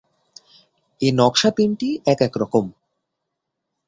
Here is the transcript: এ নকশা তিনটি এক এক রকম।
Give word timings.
এ 1.01 1.09
নকশা 1.11 1.49
তিনটি 1.57 1.89
এক 2.05 2.19
এক 2.21 2.33
রকম। 2.37 2.65